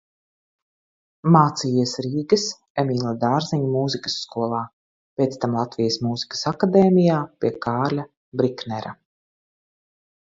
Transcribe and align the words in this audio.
Mācījies 1.33 1.91
Rīgas 2.05 2.45
Emīla 2.83 3.11
Dārziņa 3.25 3.69
Mūzikas 3.75 4.15
skolā, 4.23 4.63
pēc 5.21 5.37
tam 5.45 5.59
Latvijas 5.61 5.99
Mūzikas 6.07 6.43
akadēmijā 6.53 7.21
pie 7.45 7.53
Kārļa 7.67 8.11
Briknera. 8.43 8.97